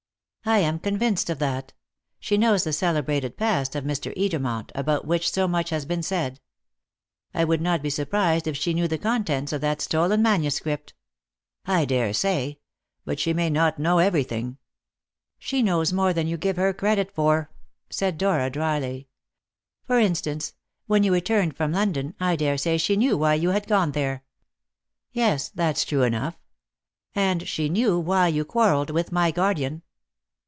"I 0.43 0.57
am 0.57 0.79
convinced 0.79 1.29
of 1.29 1.37
that. 1.37 1.71
She 2.19 2.35
knows 2.35 2.63
the 2.63 2.73
celebrated 2.73 3.37
past 3.37 3.75
of 3.75 3.83
Mr. 3.83 4.11
Edermont, 4.17 4.71
about 4.73 5.05
which 5.05 5.29
so 5.29 5.47
much 5.47 5.69
has 5.69 5.85
been 5.85 6.01
said. 6.01 6.39
I 7.31 7.43
would 7.45 7.61
not 7.61 7.83
be 7.83 7.91
surprised 7.91 8.47
if 8.47 8.57
she 8.57 8.73
knew 8.73 8.87
the 8.87 8.97
contents 8.97 9.53
of 9.53 9.61
that 9.61 9.81
stolen 9.81 10.23
manuscript." 10.23 10.95
"I 11.67 11.85
dare 11.85 12.11
say; 12.11 12.57
but 13.05 13.19
she 13.19 13.33
may 13.33 13.51
not 13.51 13.77
know 13.77 13.99
everything." 13.99 14.57
"She 15.37 15.61
knows 15.61 15.93
more 15.93 16.11
than 16.11 16.25
you 16.25 16.37
give 16.37 16.57
her 16.57 16.73
credit 16.73 17.13
for," 17.13 17.51
said 17.91 18.17
Dora 18.17 18.49
dryly. 18.49 19.09
"For 19.85 19.99
instance; 19.99 20.55
when 20.87 21.03
you 21.03 21.13
returned 21.13 21.55
from 21.55 21.71
London, 21.71 22.15
I 22.19 22.35
dare 22.35 22.57
say 22.57 22.79
she 22.79 22.95
knew 22.97 23.15
why 23.15 23.35
you 23.35 23.51
had 23.51 23.67
gone 23.67 23.91
there." 23.91 24.23
"Yes; 25.11 25.49
that's 25.49 25.85
true 25.85 26.01
enough." 26.01 26.35
"And 27.13 27.47
she 27.47 27.69
knew 27.69 27.99
why 27.99 28.27
you 28.29 28.43
quarrelled 28.43 28.89
with 28.89 29.11
my 29.11 29.29
guardian." 29.29 29.83